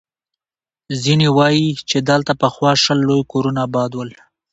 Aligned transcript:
ځيني 1.01 1.29
وایي، 1.37 1.69
چې 1.89 1.97
دلته 2.09 2.31
پخوا 2.41 2.71
شل 2.83 2.99
لوی 3.07 3.23
کورونه 3.31 3.59
اباد 3.67 3.91
ول. 3.95 4.11